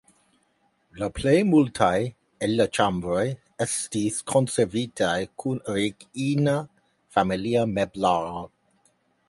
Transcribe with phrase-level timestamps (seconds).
[1.01, 1.91] La plej multaj
[2.47, 3.25] el la ĉambroj
[3.67, 6.57] estis konservitaj kun origina
[7.19, 8.45] familia meblaro.